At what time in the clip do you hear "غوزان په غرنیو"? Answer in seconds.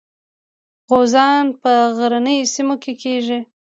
0.89-2.51